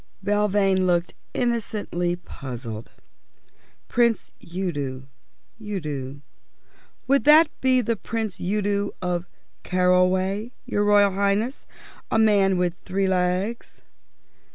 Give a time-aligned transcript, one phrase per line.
[0.23, 2.89] Belvane looked innocently puzzled.
[3.87, 5.07] "Prince Udo
[5.61, 6.21] Udo
[7.05, 9.27] would that be Prince Udo of
[9.63, 11.67] Carroway, your Royal Highness?
[12.09, 13.83] A tall man with three legs?"